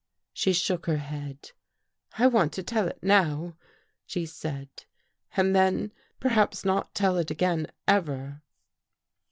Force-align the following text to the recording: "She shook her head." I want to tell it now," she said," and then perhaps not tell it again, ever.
"She 0.33 0.51
shook 0.51 0.87
her 0.87 0.97
head." 0.97 1.51
I 2.17 2.25
want 2.25 2.53
to 2.53 2.63
tell 2.63 2.87
it 2.87 2.97
now," 3.03 3.55
she 4.07 4.25
said," 4.25 4.67
and 5.37 5.55
then 5.55 5.91
perhaps 6.19 6.65
not 6.65 6.95
tell 6.95 7.19
it 7.19 7.29
again, 7.29 7.67
ever. 7.87 8.41